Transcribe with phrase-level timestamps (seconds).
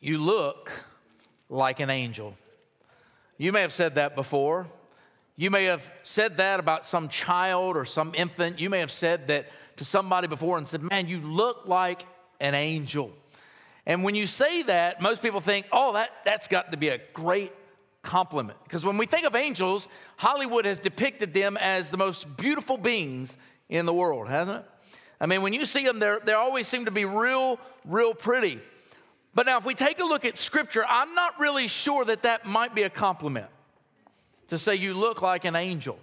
[0.00, 0.70] You look
[1.48, 2.34] like an angel.
[3.36, 4.66] You may have said that before.
[5.36, 8.60] You may have said that about some child or some infant.
[8.60, 12.04] You may have said that to somebody before and said, Man, you look like
[12.40, 13.12] an angel.
[13.86, 17.00] And when you say that, most people think, Oh, that, that's got to be a
[17.14, 17.52] great
[18.02, 18.58] compliment.
[18.64, 23.36] Because when we think of angels, Hollywood has depicted them as the most beautiful beings
[23.68, 24.64] in the world, hasn't it?
[25.20, 28.60] I mean, when you see them, they always seem to be real, real pretty.
[29.34, 32.46] But now, if we take a look at scripture, I'm not really sure that that
[32.46, 33.46] might be a compliment
[34.48, 35.98] to say you look like an angel.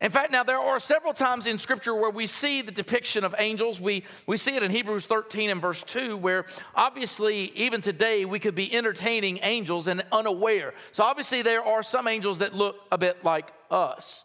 [0.00, 3.34] In fact, now there are several times in Scripture where we see the depiction of
[3.38, 3.82] angels.
[3.82, 8.38] We, we see it in Hebrews 13 and verse 2, where obviously, even today, we
[8.38, 10.72] could be entertaining angels and unaware.
[10.92, 14.24] So, obviously, there are some angels that look a bit like us.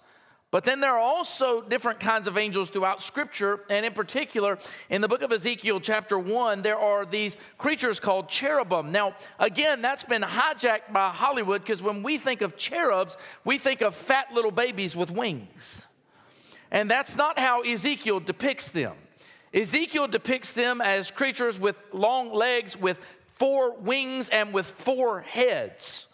[0.55, 4.57] But then there are also different kinds of angels throughout Scripture, and in particular,
[4.89, 8.89] in the book of Ezekiel, chapter 1, there are these creatures called cherubim.
[8.93, 13.81] Now, again, that's been hijacked by Hollywood because when we think of cherubs, we think
[13.81, 15.85] of fat little babies with wings.
[16.71, 18.95] And that's not how Ezekiel depicts them.
[19.53, 26.07] Ezekiel depicts them as creatures with long legs, with four wings, and with four heads.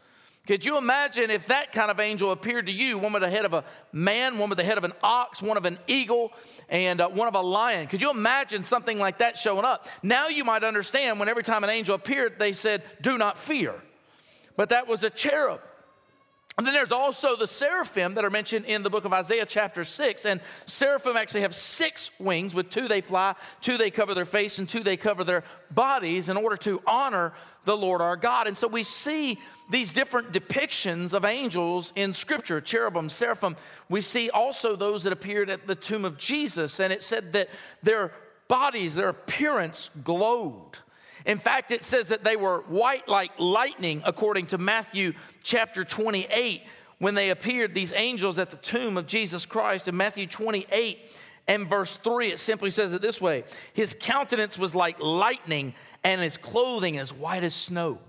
[0.48, 3.46] Could you imagine if that kind of angel appeared to you, one with the head
[3.46, 6.34] of a man, one with the head of an ox, one of an eagle,
[6.68, 7.88] and uh, one of a lion?
[7.88, 9.88] Could you imagine something like that showing up?
[10.02, 13.76] Now you might understand when every time an angel appeared, they said, Do not fear.
[14.56, 15.62] But that was a cherub.
[16.58, 19.84] And then there's also the seraphim that are mentioned in the book of Isaiah, chapter
[19.84, 20.26] 6.
[20.26, 22.54] And seraphim actually have six wings.
[22.54, 26.28] With two they fly, two they cover their face, and two they cover their bodies
[26.28, 28.48] in order to honor the Lord our God.
[28.48, 33.56] And so we see these different depictions of angels in Scripture cherubim, seraphim.
[33.88, 36.82] We see also those that appeared at the tomb of Jesus.
[36.82, 37.50] And it said that
[37.82, 38.12] their
[38.50, 40.80] bodies, their appearance glowed.
[41.26, 46.64] In fact, it says that they were white like lightning, according to Matthew chapter 28,
[46.98, 49.88] when they appeared, these angels at the tomb of Jesus Christ.
[49.88, 51.00] In Matthew 28
[51.48, 53.44] and verse 3, it simply says it this way
[53.74, 55.74] His countenance was like lightning,
[56.04, 58.00] and his clothing as white as snow.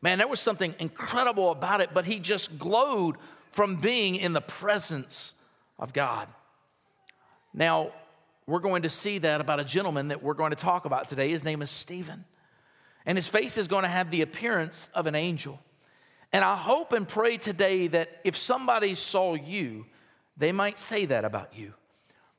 [0.00, 3.16] Man, there was something incredible about it, but he just glowed
[3.52, 5.34] from being in the presence
[5.78, 6.28] of God.
[7.52, 7.92] Now,
[8.46, 11.30] we're going to see that about a gentleman that we're going to talk about today.
[11.30, 12.24] His name is Stephen
[13.06, 15.60] and his face is going to have the appearance of an angel.
[16.32, 19.86] And I hope and pray today that if somebody saw you,
[20.36, 21.72] they might say that about you.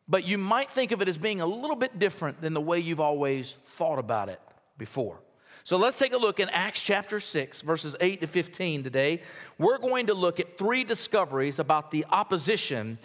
[0.07, 2.79] But you might think of it as being a little bit different than the way
[2.79, 4.41] you've always thought about it
[4.77, 5.19] before.
[5.63, 9.21] So let's take a look in Acts chapter 6, verses 8 to 15 today.
[9.57, 12.97] We're going to look at three discoveries about the opposition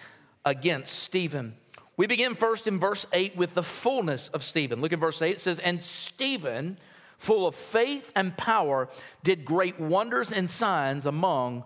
[0.47, 1.55] against Stephen.
[1.97, 4.81] We begin first in verse 8 with the fullness of Stephen.
[4.81, 5.33] Look at verse 8.
[5.33, 6.79] It says, And Stephen
[7.19, 8.89] full of faith and power,
[9.23, 11.65] did great wonders and signs among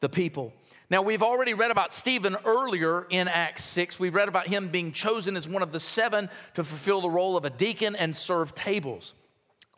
[0.00, 0.52] the people.
[0.90, 4.00] Now, we've already read about Stephen earlier in Acts 6.
[4.00, 7.36] We've read about him being chosen as one of the seven to fulfill the role
[7.36, 9.14] of a deacon and serve tables.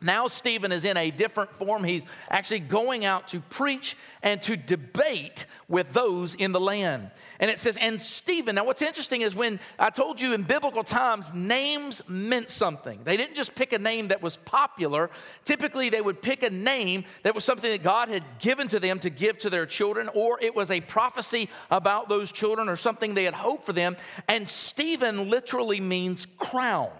[0.03, 1.83] Now, Stephen is in a different form.
[1.83, 7.09] He's actually going out to preach and to debate with those in the land.
[7.39, 8.55] And it says, and Stephen.
[8.55, 12.99] Now, what's interesting is when I told you in biblical times, names meant something.
[13.03, 15.09] They didn't just pick a name that was popular.
[15.45, 18.99] Typically, they would pick a name that was something that God had given to them
[18.99, 23.13] to give to their children, or it was a prophecy about those children or something
[23.13, 23.95] they had hoped for them.
[24.27, 26.91] And Stephen literally means crown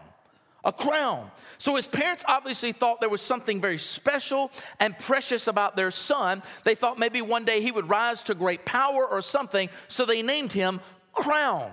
[0.63, 1.29] a crown.
[1.57, 6.41] So his parents obviously thought there was something very special and precious about their son.
[6.63, 10.21] They thought maybe one day he would rise to great power or something, so they
[10.21, 10.79] named him
[11.13, 11.71] Crown.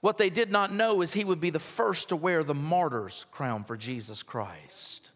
[0.00, 3.26] What they did not know is he would be the first to wear the martyr's
[3.32, 5.10] crown for Jesus Christ.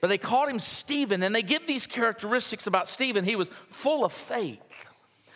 [0.00, 3.24] But they called him Stephen, and they give these characteristics about Stephen.
[3.24, 4.60] He was full of faith.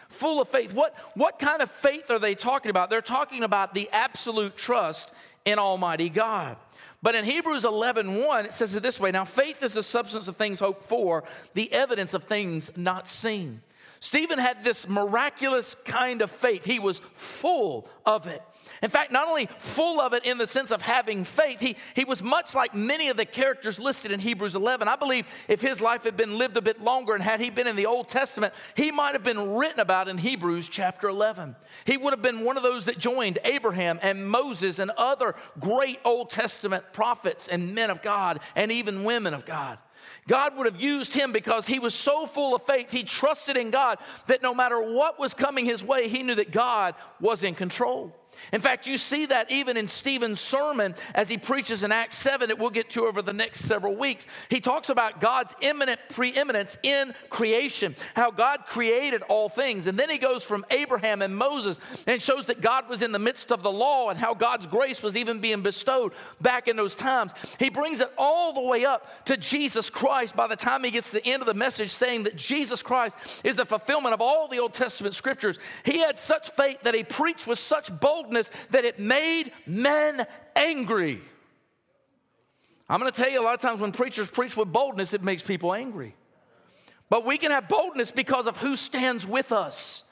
[0.09, 0.73] Full of faith.
[0.75, 2.91] What, what kind of faith are they talking about?
[2.91, 5.13] They're talking about the absolute trust
[5.45, 6.57] in Almighty God.
[7.05, 10.27] But in Hebrews 11 1, it says it this way Now, faith is the substance
[10.27, 13.61] of things hoped for, the evidence of things not seen.
[14.05, 18.43] Stephen had this miraculous kind of faith, he was full of it.
[18.83, 22.05] In fact, not only full of it in the sense of having faith, he, he
[22.05, 24.89] was much like many of the characters listed in Hebrews 11.
[24.89, 27.67] I believe if his life had been lived a bit longer and had he been
[27.67, 31.57] in the Old Testament, he might have been written about in Hebrews chapter 11.
[31.87, 35.99] He would have been one of those that joined Abraham and Moses and other great
[36.05, 39.79] Old Testament prophets and men of God and even women of God.
[40.29, 42.91] God would have used him because he was so full of faith.
[42.91, 46.51] He trusted in God that no matter what was coming his way, he knew that
[46.51, 48.15] God was in control.
[48.53, 52.49] In fact, you see that even in Stephen's sermon as he preaches in Acts 7
[52.49, 54.27] that we'll get to over the next several weeks.
[54.49, 59.87] He talks about God's imminent preeminence in creation, how God created all things.
[59.87, 63.19] And then he goes from Abraham and Moses and shows that God was in the
[63.19, 66.95] midst of the law and how God's grace was even being bestowed back in those
[66.95, 67.33] times.
[67.59, 71.11] He brings it all the way up to Jesus Christ by the time he gets
[71.11, 74.49] to the end of the message, saying that Jesus Christ is the fulfillment of all
[74.49, 75.59] the Old Testament scriptures.
[75.85, 80.27] He had such faith that he preached with such boldness boldness that it made men
[80.57, 81.21] angry.
[82.89, 85.23] I'm going to tell you a lot of times when preachers preach with boldness, it
[85.23, 86.15] makes people angry.
[87.11, 90.05] But we can have boldness because of who stands with us.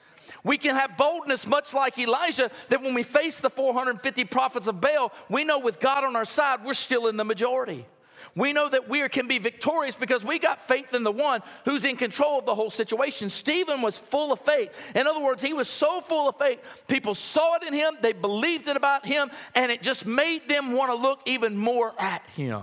[0.45, 4.81] We can have boldness, much like Elijah, that when we face the 450 prophets of
[4.81, 7.87] Baal, we know with God on our side, we're still in the majority.
[8.35, 11.85] We know that we can be victorious because we got faith in the one who's
[11.85, 13.31] in control of the whole situation.
[13.31, 14.71] Stephen was full of faith.
[14.95, 18.13] In other words, he was so full of faith, people saw it in him, they
[18.13, 22.23] believed it about him, and it just made them want to look even more at
[22.35, 22.63] him.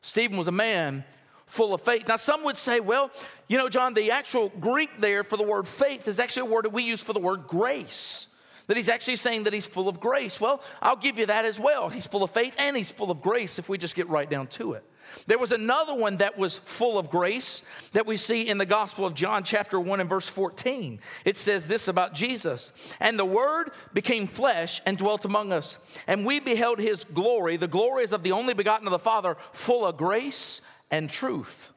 [0.00, 1.04] Stephen was a man
[1.46, 2.08] full of faith.
[2.08, 3.10] Now, some would say, well,
[3.46, 6.64] you know, John, the actual Greek there for the word faith is actually a word
[6.64, 8.26] that we use for the word grace
[8.72, 10.40] that he's actually saying that he's full of grace.
[10.40, 11.90] Well, I'll give you that as well.
[11.90, 14.46] He's full of faith and he's full of grace if we just get right down
[14.46, 14.84] to it.
[15.26, 19.04] There was another one that was full of grace that we see in the Gospel
[19.04, 21.00] of John, chapter 1 and verse 14.
[21.26, 25.76] It says this about Jesus And the Word became flesh and dwelt among us,
[26.06, 27.58] and we beheld his glory.
[27.58, 31.71] The glory is of the only begotten of the Father, full of grace and truth.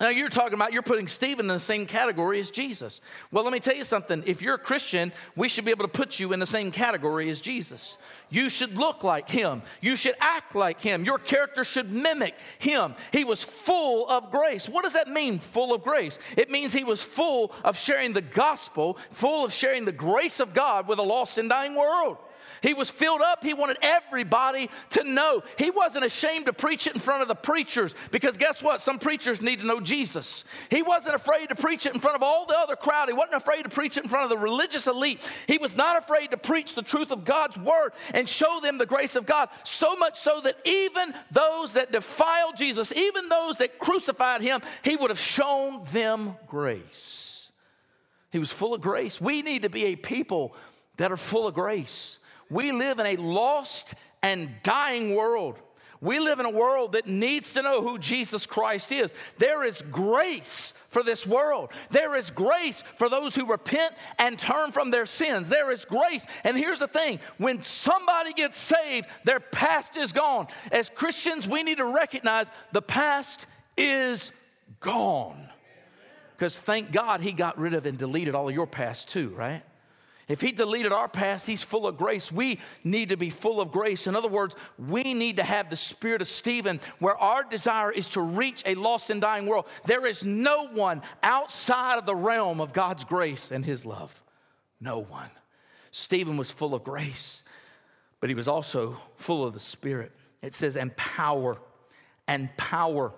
[0.00, 3.02] Now, you're talking about you're putting Stephen in the same category as Jesus.
[3.30, 4.22] Well, let me tell you something.
[4.24, 7.28] If you're a Christian, we should be able to put you in the same category
[7.28, 7.98] as Jesus.
[8.30, 12.94] You should look like him, you should act like him, your character should mimic him.
[13.12, 14.70] He was full of grace.
[14.70, 16.18] What does that mean, full of grace?
[16.34, 20.54] It means he was full of sharing the gospel, full of sharing the grace of
[20.54, 22.16] God with a lost and dying world.
[22.62, 23.42] He was filled up.
[23.42, 25.42] He wanted everybody to know.
[25.56, 28.80] He wasn't ashamed to preach it in front of the preachers because guess what?
[28.80, 30.44] Some preachers need to know Jesus.
[30.70, 33.08] He wasn't afraid to preach it in front of all the other crowd.
[33.08, 35.30] He wasn't afraid to preach it in front of the religious elite.
[35.46, 38.86] He was not afraid to preach the truth of God's word and show them the
[38.86, 39.48] grace of God.
[39.64, 44.96] So much so that even those that defiled Jesus, even those that crucified him, he
[44.96, 47.50] would have shown them grace.
[48.30, 49.20] He was full of grace.
[49.20, 50.54] We need to be a people
[50.96, 52.19] that are full of grace.
[52.50, 55.58] We live in a lost and dying world.
[56.02, 59.12] We live in a world that needs to know who Jesus Christ is.
[59.36, 61.72] There is grace for this world.
[61.90, 65.50] There is grace for those who repent and turn from their sins.
[65.50, 66.26] There is grace.
[66.42, 70.46] And here's the thing when somebody gets saved, their past is gone.
[70.72, 73.46] As Christians, we need to recognize the past
[73.76, 74.32] is
[74.80, 75.48] gone.
[76.34, 79.62] Because thank God he got rid of and deleted all of your past too, right?
[80.30, 82.30] If he deleted our past, he's full of grace.
[82.30, 84.06] We need to be full of grace.
[84.06, 88.08] In other words, we need to have the spirit of Stephen, where our desire is
[88.10, 89.66] to reach a lost and dying world.
[89.86, 94.22] There is no one outside of the realm of God's grace and his love.
[94.80, 95.30] No one.
[95.90, 97.42] Stephen was full of grace,
[98.20, 100.12] but he was also full of the Spirit.
[100.42, 101.60] It says, and power,
[102.28, 103.12] and power.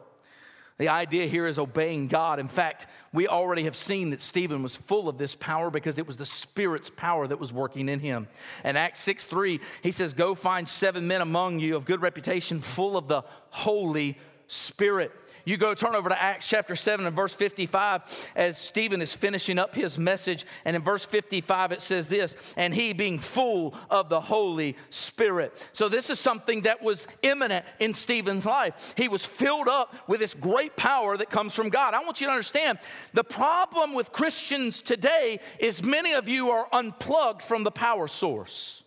[0.82, 2.40] The idea here is obeying God.
[2.40, 6.08] In fact, we already have seen that Stephen was full of this power because it
[6.08, 8.26] was the Spirit's power that was working in him.
[8.64, 12.60] And Acts 6 3, he says, Go find seven men among you of good reputation,
[12.60, 14.18] full of the Holy
[14.48, 15.12] Spirit.
[15.44, 19.58] You go turn over to Acts chapter 7 and verse 55 as Stephen is finishing
[19.58, 20.44] up his message.
[20.64, 25.68] And in verse 55, it says this, and he being full of the Holy Spirit.
[25.72, 28.94] So this is something that was imminent in Stephen's life.
[28.96, 31.94] He was filled up with this great power that comes from God.
[31.94, 32.78] I want you to understand
[33.12, 38.81] the problem with Christians today is many of you are unplugged from the power source.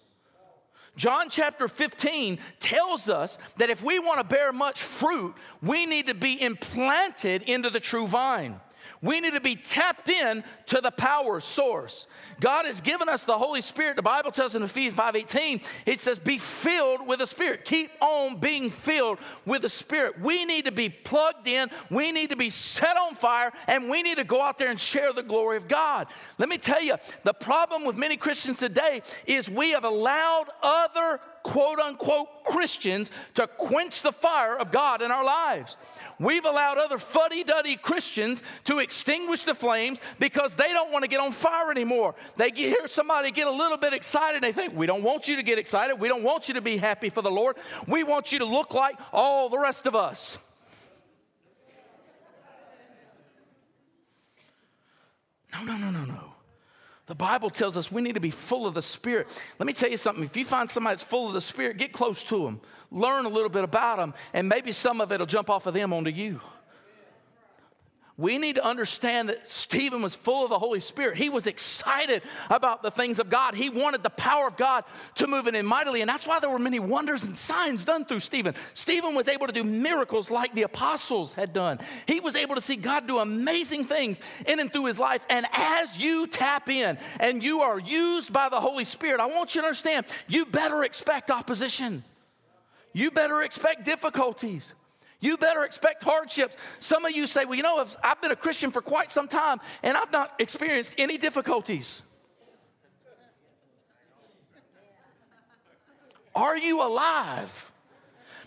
[0.96, 6.08] John chapter 15 tells us that if we want to bear much fruit, we need
[6.08, 8.60] to be implanted into the true vine.
[9.02, 12.08] We need to be tapped in to the power source.
[12.40, 13.96] God has given us the Holy Spirit.
[13.96, 17.66] The Bible tells in Ephesians 5:18, it says, be filled with the Spirit.
[17.66, 20.20] Keep on being filled with the Spirit.
[20.20, 24.04] We need to be plugged in, we need to be set on fire, and we
[24.04, 26.08] need to go out there and share the glory of God.
[26.38, 31.20] Let me tell you, the problem with many Christians today is we have allowed other
[31.46, 35.78] quote unquote Christians to quench the fire of God in our lives.
[36.20, 41.08] We've allowed other fuddy duddy Christians to extinguish the flames because they don't want to
[41.08, 42.16] get on fire anymore.
[42.36, 45.36] They hear somebody get a little bit excited, and they think, We don't want you
[45.36, 46.00] to get excited.
[46.00, 47.58] We don't want you to be happy for the Lord.
[47.88, 50.40] We want you to look like all the rest of us.
[55.54, 56.35] No, no, no, no, no.
[57.08, 59.28] The Bible tells us we need to be full of the Spirit.
[59.60, 60.24] Let me tell you something.
[60.24, 62.60] If you find somebody that's full of the Spirit, get close to them,
[62.92, 65.76] learn a little bit about them, and maybe some of it will jump off of
[65.76, 66.42] them onto you.
[68.18, 71.18] We need to understand that Stephen was full of the Holy Spirit.
[71.18, 73.56] He was excited about the things of God.
[73.56, 76.00] He wanted the power of God to move in him mightily.
[76.00, 78.56] And that's why there were many wonders and signs done through Stephen.
[78.74, 81.78] Stephen was able to do miracles like the apostles had done.
[82.08, 85.26] He was able to see God do amazing things in and through his life.
[85.30, 89.56] And as you tap in and you are used by the Holy Spirit, I want
[89.56, 92.02] you to understand you better expect opposition,
[92.94, 94.74] you better expect difficulties.
[95.20, 96.58] You better expect hardships.
[96.80, 99.60] Some of you say, Well, you know, I've been a Christian for quite some time
[99.84, 102.02] and I've not experienced any difficulties.
[106.36, 107.72] Are you alive?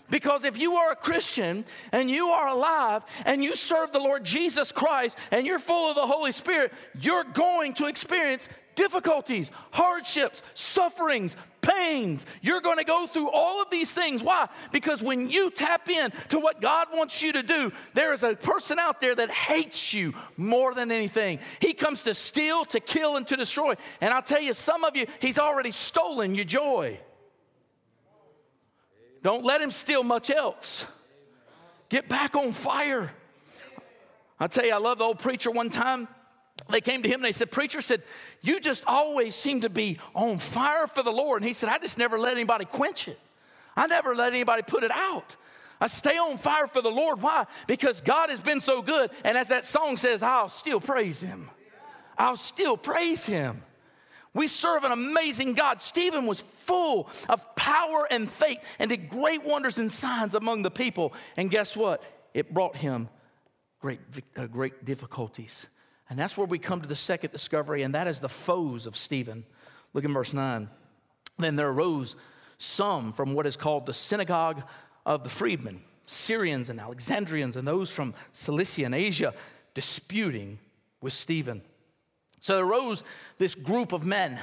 [0.09, 4.23] Because if you are a Christian and you are alive and you serve the Lord
[4.23, 8.49] Jesus Christ and you're full of the Holy Spirit, you're going to experience
[8.79, 12.25] difficulties, hardships, sufferings, pains.
[12.41, 14.23] You're going to go through all of these things.
[14.23, 14.47] Why?
[14.71, 18.35] Because when you tap in to what God wants you to do, there is a
[18.35, 21.39] person out there that hates you more than anything.
[21.59, 23.75] He comes to steal, to kill, and to destroy.
[23.99, 27.01] And I'll tell you, some of you, he's already stolen your joy.
[29.23, 30.85] Don't let him steal much else.
[31.89, 33.11] Get back on fire.
[34.39, 36.07] I tell you, I love the old preacher one time.
[36.69, 38.03] They came to him and they said, Preacher said,
[38.41, 41.41] You just always seem to be on fire for the Lord.
[41.41, 43.19] And he said, I just never let anybody quench it.
[43.75, 45.35] I never let anybody put it out.
[45.81, 47.21] I stay on fire for the Lord.
[47.21, 47.45] Why?
[47.65, 49.11] Because God has been so good.
[49.23, 51.49] And as that song says, I'll still praise him.
[52.17, 53.63] I'll still praise him.
[54.33, 55.81] We serve an amazing God.
[55.81, 60.71] Stephen was full of power and faith and did great wonders and signs among the
[60.71, 61.13] people.
[61.37, 62.03] And guess what?
[62.33, 63.09] It brought him
[63.79, 63.99] great,
[64.37, 65.65] uh, great difficulties.
[66.09, 68.97] And that's where we come to the second discovery, and that is the foes of
[68.97, 69.45] Stephen.
[69.93, 70.69] Look in verse 9.
[71.37, 72.15] Then there arose
[72.57, 74.63] some from what is called the synagogue
[75.05, 79.33] of the freedmen, Cyrenians and Alexandrians, and those from Cilicia and Asia,
[79.73, 80.59] disputing
[81.01, 81.61] with Stephen.
[82.39, 83.03] So there arose
[83.37, 84.39] this group of men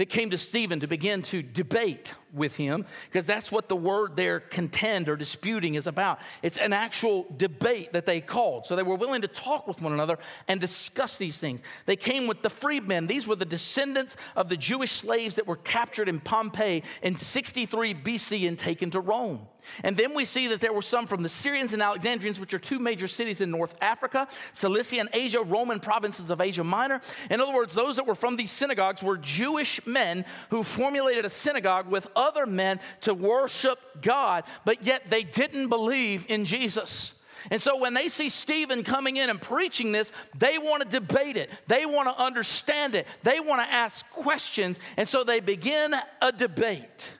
[0.00, 4.16] that came to Stephen to begin to debate with him, because that's what the word
[4.16, 6.20] there, contend or disputing, is about.
[6.42, 8.64] It's an actual debate that they called.
[8.64, 11.62] So they were willing to talk with one another and discuss these things.
[11.84, 13.08] They came with the freedmen.
[13.08, 17.92] These were the descendants of the Jewish slaves that were captured in Pompeii in 63
[17.92, 19.46] BC and taken to Rome.
[19.84, 22.58] And then we see that there were some from the Cyrenians and Alexandrians, which are
[22.58, 27.00] two major cities in North Africa, Cilicia and Asia, Roman provinces of Asia Minor.
[27.30, 31.30] In other words, those that were from these synagogues were Jewish men who formulated a
[31.30, 37.14] synagogue with other men to worship God, but yet they didn't believe in Jesus.
[37.50, 41.36] And so when they see Stephen coming in and preaching this, they want to debate
[41.36, 41.50] it.
[41.68, 43.06] They want to understand it.
[43.22, 44.78] They want to ask questions.
[44.96, 47.12] And so they begin a debate.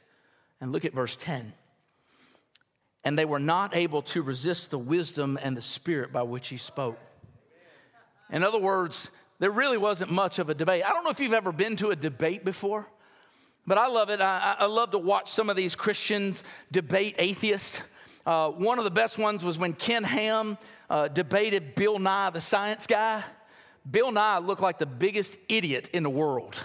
[0.60, 1.54] And look at verse 10
[3.04, 6.56] and they were not able to resist the wisdom and the spirit by which he
[6.56, 6.98] spoke.
[8.30, 10.84] In other words, there really wasn't much of a debate.
[10.84, 12.86] I don't know if you've ever been to a debate before,
[13.66, 14.20] but I love it.
[14.20, 17.80] I, I love to watch some of these Christians debate atheists.
[18.26, 20.58] Uh, one of the best ones was when Ken Ham
[20.90, 23.24] uh, debated Bill Nye, the science guy.
[23.90, 26.60] Bill Nye looked like the biggest idiot in the world.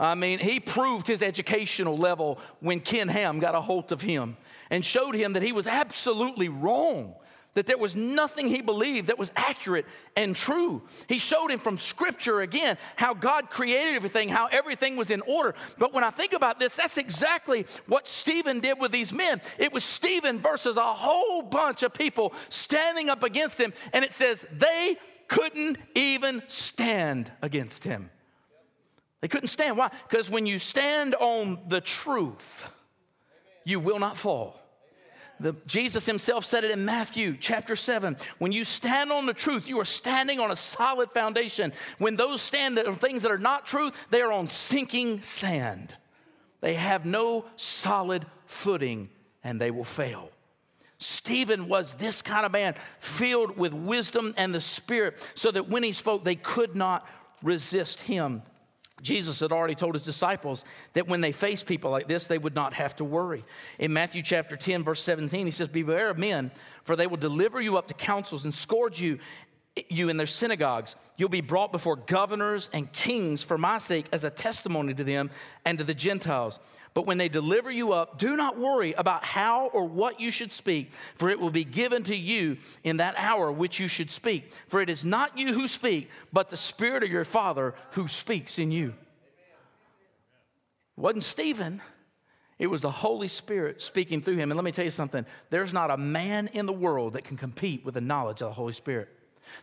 [0.00, 4.38] I mean, he proved his educational level when Ken Ham got a hold of him
[4.70, 7.14] and showed him that he was absolutely wrong,
[7.52, 9.84] that there was nothing he believed that was accurate
[10.16, 10.80] and true.
[11.06, 15.54] He showed him from Scripture again how God created everything, how everything was in order.
[15.76, 19.42] But when I think about this, that's exactly what Stephen did with these men.
[19.58, 24.12] It was Stephen versus a whole bunch of people standing up against him, and it
[24.12, 24.96] says they
[25.28, 28.08] couldn't even stand against him.
[29.20, 29.76] They couldn't stand.
[29.76, 29.90] Why?
[30.08, 32.68] Because when you stand on the truth,
[33.64, 34.60] you will not fall.
[35.40, 38.16] The, Jesus himself said it in Matthew chapter 7.
[38.38, 41.72] When you stand on the truth, you are standing on a solid foundation.
[41.98, 45.94] When those stand on things that are not truth, they are on sinking sand.
[46.60, 49.08] They have no solid footing
[49.42, 50.30] and they will fail.
[50.98, 55.82] Stephen was this kind of man, filled with wisdom and the Spirit, so that when
[55.82, 57.08] he spoke, they could not
[57.42, 58.42] resist him.
[59.02, 62.54] Jesus had already told his disciples that when they faced people like this, they would
[62.54, 63.44] not have to worry.
[63.78, 66.50] In Matthew chapter 10, verse 17, he says, Beware of men,
[66.84, 69.18] for they will deliver you up to councils and scourge you
[69.88, 70.96] you in their synagogues.
[71.16, 75.30] You'll be brought before governors and kings for my sake as a testimony to them
[75.64, 76.58] and to the Gentiles.
[76.92, 80.52] But when they deliver you up, do not worry about how or what you should
[80.52, 84.52] speak, for it will be given to you in that hour which you should speak.
[84.66, 88.58] For it is not you who speak, but the Spirit of your Father who speaks
[88.58, 88.88] in you.
[90.96, 91.80] It wasn't Stephen.
[92.58, 94.50] It was the Holy Spirit speaking through him.
[94.50, 97.36] And let me tell you something there's not a man in the world that can
[97.36, 99.08] compete with the knowledge of the Holy Spirit.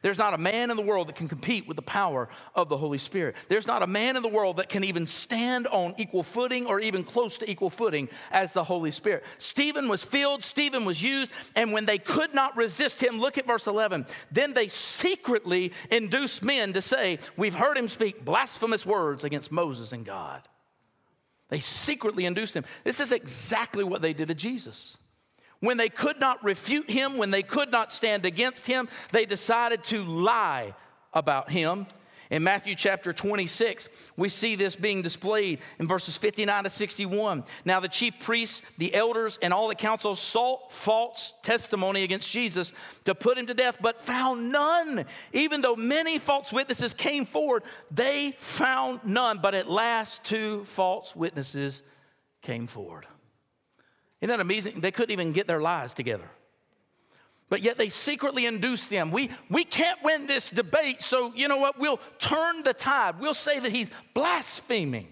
[0.01, 2.77] There's not a man in the world that can compete with the power of the
[2.77, 3.35] Holy Spirit.
[3.49, 6.79] There's not a man in the world that can even stand on equal footing or
[6.79, 9.23] even close to equal footing as the Holy Spirit.
[9.37, 13.47] Stephen was filled, Stephen was used, and when they could not resist him, look at
[13.47, 14.05] verse 11.
[14.31, 19.93] Then they secretly induced men to say, We've heard him speak blasphemous words against Moses
[19.93, 20.47] and God.
[21.49, 22.65] They secretly induced him.
[22.83, 24.97] This is exactly what they did to Jesus.
[25.59, 29.83] When they could not refute him, when they could not stand against him, they decided
[29.85, 30.73] to lie
[31.13, 31.87] about him.
[32.29, 33.87] In Matthew chapter 26,
[34.17, 37.45] we see this being displayed in verses 59 to 61.
[37.63, 42.73] Now, the chief priests, the elders, and all the council sought false testimony against Jesus
[43.05, 45.05] to put him to death, but found none.
[45.31, 49.39] Even though many false witnesses came forward, they found none.
[49.41, 51.81] But at last, two false witnesses
[52.41, 53.07] came forward.
[54.21, 54.79] Isn't that amazing?
[54.79, 56.29] They couldn't even get their lies together.
[57.49, 59.11] But yet they secretly induced them.
[59.11, 61.79] We, we can't win this debate, so you know what?
[61.79, 63.19] We'll turn the tide.
[63.19, 65.07] We'll say that he's blaspheming.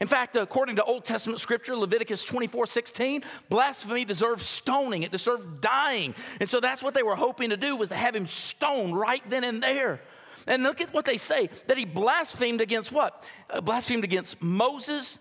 [0.00, 5.60] In fact, according to Old Testament scripture, Leviticus 24 16, blasphemy deserves stoning, it deserved
[5.60, 6.14] dying.
[6.40, 9.22] And so that's what they were hoping to do was to have him stoned right
[9.30, 10.00] then and there.
[10.46, 13.24] And look at what they say that he blasphemed against what?
[13.48, 15.18] Uh, blasphemed against Moses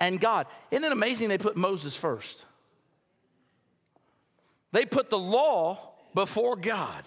[0.00, 0.46] and God.
[0.70, 2.44] Isn't it amazing they put Moses first?
[4.72, 7.04] They put the law before God.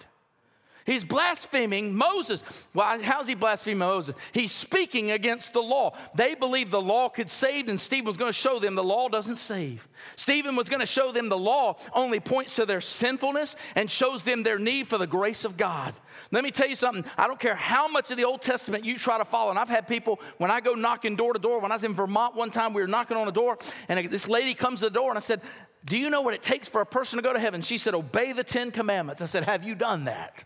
[0.84, 2.42] He's blaspheming Moses.
[2.74, 4.14] Why, how's he blaspheming Moses?
[4.32, 5.96] He's speaking against the law.
[6.14, 9.08] They believed the law could save, and Stephen was going to show them the law
[9.08, 9.88] doesn't save.
[10.16, 14.24] Stephen was going to show them the law only points to their sinfulness and shows
[14.24, 15.94] them their need for the grace of God.
[16.30, 17.04] Let me tell you something.
[17.16, 19.50] I don't care how much of the Old Testament you try to follow.
[19.50, 21.94] And I've had people, when I go knocking door to door, when I was in
[21.94, 24.90] Vermont one time, we were knocking on a door, and this lady comes to the
[24.90, 25.40] door, and I said,
[25.86, 27.60] do you know what it takes for a person to go to heaven?
[27.60, 29.20] She said, Obey the Ten Commandments.
[29.20, 30.44] I said, Have you done that?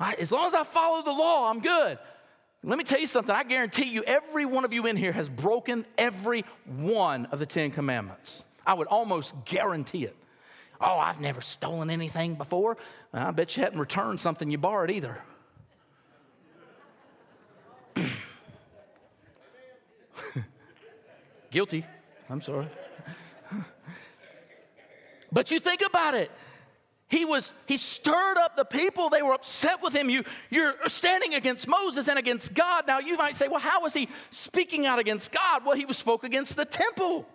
[0.00, 1.98] As long as I follow the law, I'm good.
[2.62, 3.34] Let me tell you something.
[3.34, 7.46] I guarantee you, every one of you in here has broken every one of the
[7.46, 8.44] Ten Commandments.
[8.66, 10.16] I would almost guarantee it.
[10.80, 12.78] Oh, I've never stolen anything before.
[13.12, 15.18] I bet you hadn't returned something you borrowed either.
[21.50, 21.84] Guilty.
[22.28, 22.66] I'm sorry.
[25.32, 26.30] but you think about it.
[27.08, 29.10] He was, he stirred up the people.
[29.10, 30.08] They were upset with him.
[30.08, 32.86] You, you're standing against Moses and against God.
[32.86, 35.64] Now you might say, well, how was he speaking out against God?
[35.64, 37.28] Well, he spoke against the temple.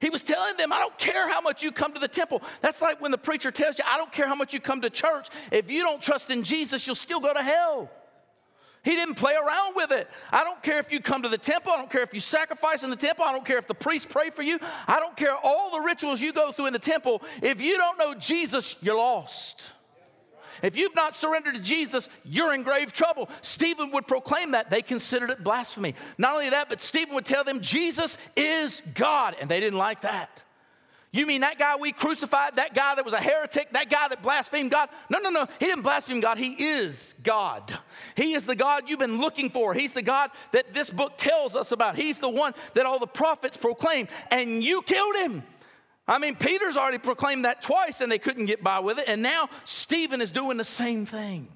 [0.00, 2.42] He was telling them, I don't care how much you come to the temple.
[2.60, 4.90] That's like when the preacher tells you, I don't care how much you come to
[4.90, 5.28] church.
[5.50, 7.90] If you don't trust in Jesus, you'll still go to hell.
[8.88, 10.08] He didn't play around with it.
[10.32, 11.72] I don't care if you come to the temple.
[11.72, 13.22] I don't care if you sacrifice in the temple.
[13.22, 14.58] I don't care if the priests pray for you.
[14.86, 17.22] I don't care all the rituals you go through in the temple.
[17.42, 19.72] If you don't know Jesus, you're lost.
[20.62, 23.28] If you've not surrendered to Jesus, you're in grave trouble.
[23.42, 24.70] Stephen would proclaim that.
[24.70, 25.94] They considered it blasphemy.
[26.16, 30.00] Not only that, but Stephen would tell them Jesus is God, and they didn't like
[30.00, 30.44] that.
[31.10, 34.22] You mean that guy we crucified, that guy that was a heretic, that guy that
[34.22, 34.90] blasphemed God?
[35.08, 35.46] No, no, no.
[35.58, 36.36] He didn't blaspheme God.
[36.36, 37.78] He is God.
[38.14, 39.72] He is the God you've been looking for.
[39.72, 41.96] He's the God that this book tells us about.
[41.96, 45.42] He's the one that all the prophets proclaim, and you killed him.
[46.06, 49.22] I mean, Peter's already proclaimed that twice and they couldn't get by with it, and
[49.22, 51.48] now Stephen is doing the same thing.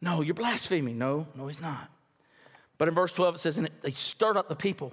[0.00, 0.98] No, you're blaspheming.
[0.98, 1.90] No, no, he's not.
[2.76, 4.92] But in verse 12 it says, and they stirred up the people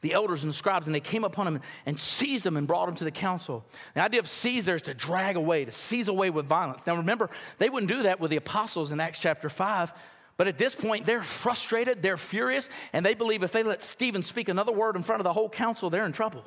[0.00, 2.88] the elders and the scribes, and they came upon him and seized him and brought
[2.88, 3.64] him to the council.
[3.94, 6.86] The idea of seize there is to drag away, to seize away with violence.
[6.86, 9.92] Now remember, they wouldn't do that with the apostles in Acts chapter 5.
[10.36, 14.22] But at this point, they're frustrated, they're furious, and they believe if they let Stephen
[14.22, 16.44] speak another word in front of the whole council, they're in trouble.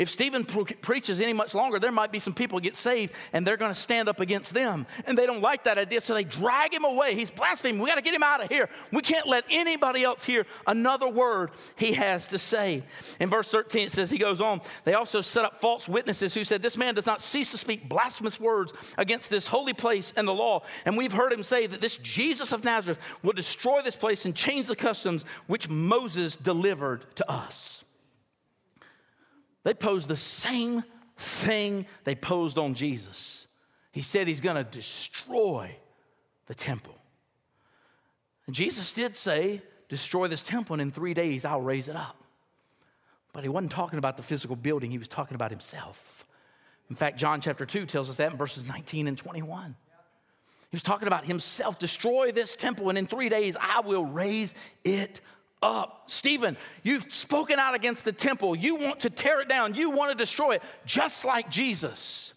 [0.00, 3.46] If Stephen pre- preaches any much longer, there might be some people get saved and
[3.46, 4.86] they're going to stand up against them.
[5.04, 7.14] And they don't like that idea, so they drag him away.
[7.14, 7.82] He's blaspheming.
[7.82, 8.70] We got to get him out of here.
[8.94, 12.82] We can't let anybody else hear another word he has to say.
[13.20, 16.44] In verse 13, it says, He goes on, they also set up false witnesses who
[16.44, 20.26] said, This man does not cease to speak blasphemous words against this holy place and
[20.26, 20.62] the law.
[20.86, 24.34] And we've heard him say that this Jesus of Nazareth will destroy this place and
[24.34, 27.84] change the customs which Moses delivered to us.
[29.64, 30.82] They posed the same
[31.16, 33.46] thing they posed on Jesus.
[33.92, 35.76] He said he's going to destroy
[36.46, 36.96] the temple.
[38.46, 42.16] And Jesus did say, Destroy this temple, and in three days I'll raise it up.
[43.32, 46.24] But he wasn't talking about the physical building, he was talking about himself.
[46.88, 49.74] In fact, John chapter 2 tells us that in verses 19 and 21.
[50.70, 54.54] He was talking about himself destroy this temple, and in three days I will raise
[54.84, 55.20] it
[55.62, 56.04] up.
[56.06, 58.56] Stephen, you've spoken out against the temple.
[58.56, 62.34] You want to tear it down, you want to destroy it, just like Jesus.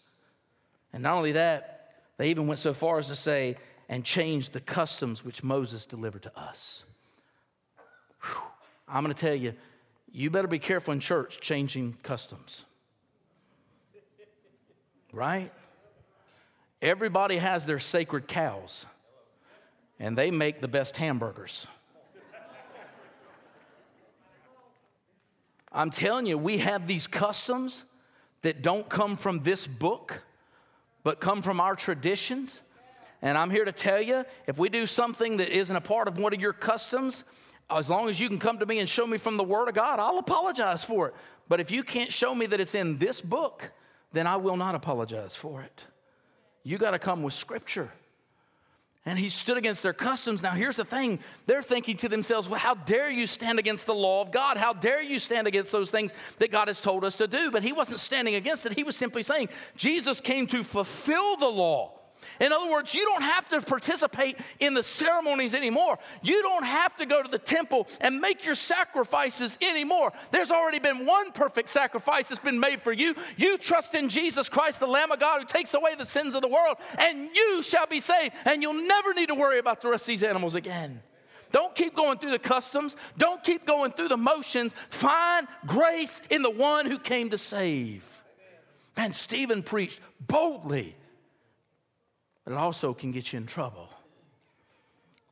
[0.92, 3.58] And not only that, they even went so far as to say,
[3.90, 6.84] and change the customs which Moses delivered to us.
[8.22, 8.42] Whew.
[8.88, 9.54] I'm going to tell you,
[10.12, 12.66] you better be careful in church changing customs.
[15.12, 15.52] Right?
[16.82, 18.86] Everybody has their sacred cows,
[20.00, 21.68] and they make the best hamburgers.
[25.74, 27.86] I'm telling you, we have these customs
[28.44, 30.22] that don't come from this book,
[31.04, 32.62] but come from our traditions.
[33.22, 36.18] And I'm here to tell you if we do something that isn't a part of
[36.18, 37.24] one of your customs,
[37.70, 39.74] as long as you can come to me and show me from the Word of
[39.74, 41.16] God, I'll apologize for it.
[41.48, 43.72] But if you can't show me that it's in this book,
[44.12, 45.86] then I will not apologize for it.
[46.64, 47.92] You got to come with Scripture.
[49.06, 50.42] And he stood against their customs.
[50.42, 53.94] Now, here's the thing they're thinking to themselves, well, how dare you stand against the
[53.94, 54.56] law of God?
[54.56, 57.52] How dare you stand against those things that God has told us to do?
[57.52, 58.74] But he wasn't standing against it.
[58.74, 62.00] He was simply saying, Jesus came to fulfill the law.
[62.40, 66.00] In other words, you don't have to participate in the ceremonies anymore.
[66.22, 70.14] You don't have to go to the temple and make your sacrifices anymore.
[70.32, 73.16] There's already been one perfect sacrifice that's been made for you.
[73.38, 76.42] You trust in Jesus Christ, the Lamb of God who takes away the sins of
[76.42, 79.90] the world, and you shall be saved, and you'll never need to worry about the
[79.90, 81.02] rest of these animals again.
[81.52, 82.98] Don't keep going through the customs.
[83.18, 84.74] Don't keep going through the motions.
[84.90, 88.24] Find grace in the one who came to save.
[88.98, 90.96] Man, Stephen preached boldly
[92.44, 93.90] but it also can get you in trouble.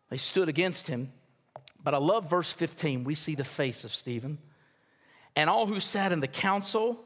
[0.10, 1.12] They stood against him,
[1.84, 3.04] but I love verse 15.
[3.04, 4.38] We see the face of Stephen.
[5.36, 7.06] And all who sat in the council,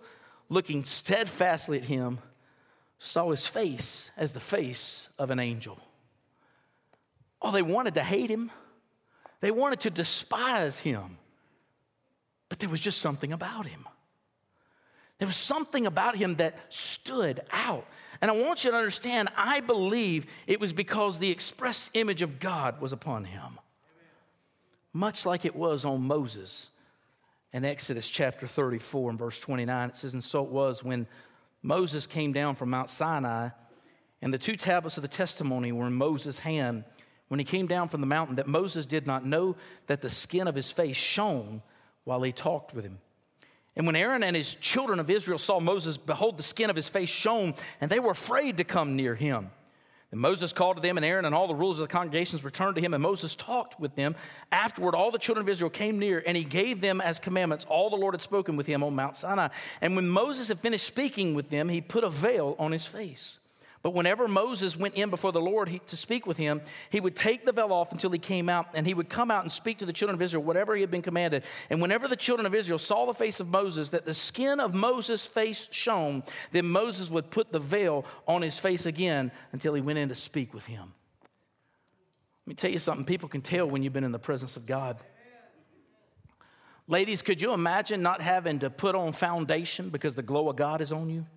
[0.50, 2.20] looking steadfastly at him,
[3.00, 5.78] saw his face as the face of an angel.
[7.42, 8.52] Oh, they wanted to hate him,
[9.42, 11.18] they wanted to despise him,
[12.50, 13.86] but there was just something about him.
[15.18, 17.86] There was something about him that stood out.
[18.22, 22.40] And I want you to understand, I believe it was because the express image of
[22.40, 23.60] God was upon him.
[24.94, 26.70] Much like it was on Moses
[27.54, 29.90] in Exodus chapter 34 and verse 29.
[29.90, 31.08] It says, And so it was when
[31.62, 33.50] Moses came down from Mount Sinai,
[34.22, 36.84] and the two tablets of the testimony were in Moses' hand
[37.28, 39.56] when he came down from the mountain, that Moses did not know
[39.88, 41.62] that the skin of his face shone
[42.04, 43.00] while he talked with him.
[43.76, 46.88] And when Aaron and his children of Israel saw Moses, behold, the skin of his
[46.88, 49.52] face shone, and they were afraid to come near him.
[50.12, 52.76] And Moses called to them, and Aaron and all the rulers of the congregations returned
[52.76, 54.16] to him, and Moses talked with them.
[54.50, 57.90] Afterward, all the children of Israel came near, and he gave them as commandments all
[57.90, 59.50] the Lord had spoken with him on Mount Sinai.
[59.82, 63.40] And when Moses had finished speaking with them, he put a veil on his face.
[63.86, 67.16] But whenever Moses went in before the Lord he, to speak with him, he would
[67.16, 69.78] take the veil off until he came out, and he would come out and speak
[69.78, 71.44] to the children of Israel whatever he had been commanded.
[71.70, 74.74] And whenever the children of Israel saw the face of Moses, that the skin of
[74.74, 79.82] Moses' face shone, then Moses would put the veil on his face again until he
[79.82, 80.92] went in to speak with him.
[82.48, 84.66] Let me tell you something people can tell when you've been in the presence of
[84.66, 84.98] God.
[86.88, 90.82] Ladies, could you imagine not having to put on foundation because the glow of God
[90.82, 91.28] is on you?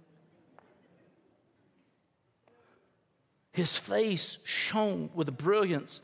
[3.53, 6.03] His face shone with the brilliance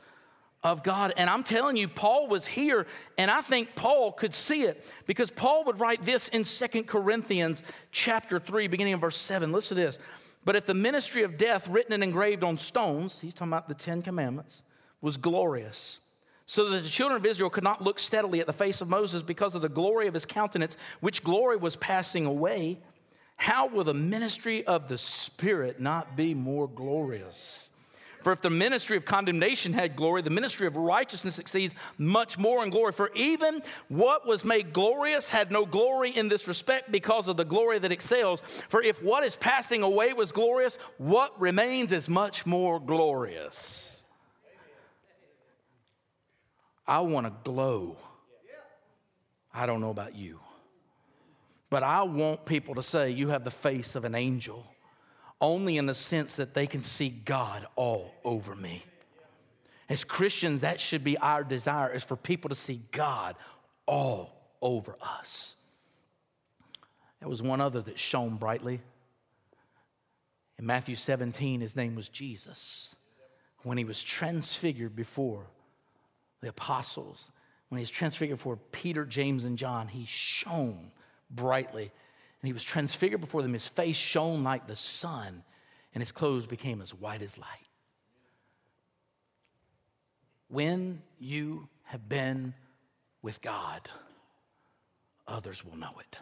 [0.62, 1.12] of God.
[1.16, 2.86] And I'm telling you, Paul was here,
[3.18, 7.62] and I think Paul could see it because Paul would write this in Second Corinthians
[7.92, 9.52] chapter 3, beginning in verse 7.
[9.52, 9.98] Listen to this.
[10.44, 13.74] But if the ministry of death written and engraved on stones, he's talking about the
[13.74, 14.62] Ten Commandments,
[15.00, 16.00] was glorious,
[16.46, 19.22] so that the children of Israel could not look steadily at the face of Moses
[19.22, 22.78] because of the glory of his countenance, which glory was passing away,
[23.36, 27.70] how will the ministry of the Spirit not be more glorious?
[28.24, 32.64] For if the ministry of condemnation had glory, the ministry of righteousness exceeds much more
[32.64, 32.92] in glory.
[32.92, 37.44] For even what was made glorious had no glory in this respect because of the
[37.44, 38.40] glory that excels.
[38.70, 44.02] For if what is passing away was glorious, what remains is much more glorious.
[46.86, 47.98] I want to glow.
[49.52, 50.40] I don't know about you.
[51.70, 54.66] But I want people to say, You have the face of an angel,
[55.40, 58.84] only in the sense that they can see God all over me.
[59.88, 63.36] As Christians, that should be our desire, is for people to see God
[63.86, 65.56] all over us.
[67.20, 68.80] There was one other that shone brightly.
[70.58, 72.94] In Matthew 17, his name was Jesus.
[73.62, 75.46] When he was transfigured before
[76.40, 77.30] the apostles,
[77.68, 80.90] when he was transfigured before Peter, James, and John, he shone
[81.34, 81.82] brightly.
[81.82, 83.52] And he was transfigured before them.
[83.52, 85.42] His face shone like the sun,
[85.94, 87.48] and his clothes became as white as light.
[90.48, 92.54] When you have been
[93.22, 93.88] with God,
[95.26, 96.20] others will know it.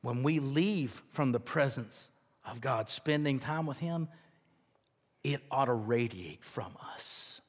[0.00, 2.10] When we leave from the presence
[2.48, 4.08] of God, spending time with Him,
[5.22, 7.41] it ought to radiate from us.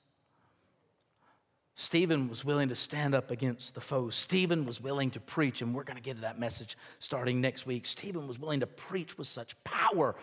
[1.84, 4.15] Stephen was willing to stand up against the foes.
[4.15, 7.65] Stephen was willing to preach, and we're going to get to that message starting next
[7.65, 7.86] week.
[7.86, 10.15] Stephen was willing to preach with such power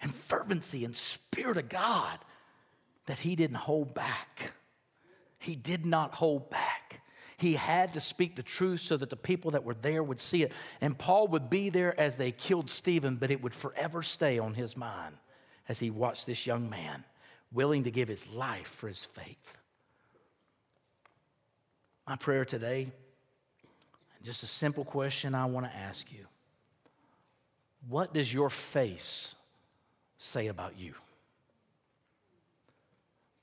[0.00, 2.20] and fervency and spirit of God
[3.06, 4.52] that he didn't hold back.
[5.40, 7.00] He did not hold back.
[7.36, 10.44] He had to speak the truth so that the people that were there would see
[10.44, 10.52] it.
[10.80, 14.54] And Paul would be there as they killed Stephen, but it would forever stay on
[14.54, 15.16] his mind
[15.68, 17.02] as he watched this young man
[17.52, 19.57] willing to give his life for his faith.
[22.08, 22.90] My prayer today,
[24.22, 26.24] just a simple question I want to ask you
[27.88, 29.36] What does your face
[30.16, 30.94] say about you?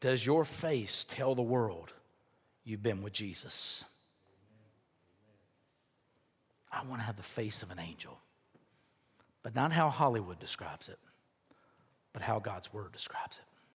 [0.02, 1.94] Does your face tell the world
[2.66, 3.86] you've been with Jesus.
[6.72, 8.20] I want to have the face of an angel,
[9.44, 11.00] but not how Hollywood describes it,
[12.12, 13.46] but how God's word describes it.